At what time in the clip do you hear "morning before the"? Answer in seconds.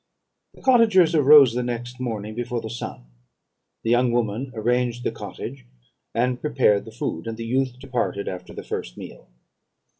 1.99-2.71